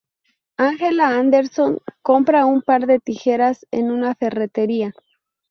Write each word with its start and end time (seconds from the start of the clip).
Angela 0.57 1.09
Anderson 1.09 1.77
compra 2.01 2.47
un 2.47 2.63
par 2.63 2.87
de 2.87 2.99
tijeras 2.99 3.67
en 3.69 3.91
una 3.91 4.15
ferretería. 4.15 4.95